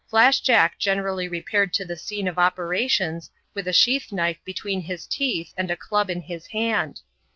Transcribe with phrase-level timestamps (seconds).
[0.09, 4.81] Flash Jack gene rally repaired to the scene of operations, with a sheath knife between
[4.81, 7.01] his teeth, and a club in his hand.